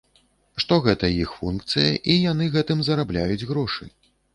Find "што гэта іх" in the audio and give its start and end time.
0.63-1.35